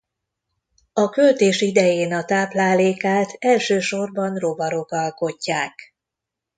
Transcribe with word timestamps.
A 0.93 1.09
költés 1.09 1.61
idején 1.61 2.13
a 2.13 2.25
táplálékát 2.25 3.35
elsősorban 3.39 4.35
rovarok 4.37 4.91
alkotják. 4.91 5.95